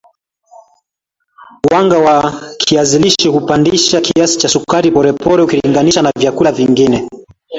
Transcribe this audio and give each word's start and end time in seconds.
Wanga 1.71 1.97
wa 1.99 2.41
kiazi 2.59 2.99
lishe 2.99 3.29
hupandisha 3.29 4.01
kiasi 4.01 4.37
cha 4.37 4.49
sukari 4.49 4.91
polepole 4.91 5.43
ukilinganisha 5.43 6.01
na 6.01 6.11
vyakula 6.19 6.51
vingine 6.51 7.09